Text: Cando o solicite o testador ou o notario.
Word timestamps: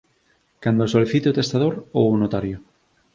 Cando 0.63 0.81
o 0.83 0.91
solicite 0.93 1.31
o 1.31 1.37
testador 1.39 1.73
ou 1.97 2.05
o 2.09 2.19
notario. 2.23 2.57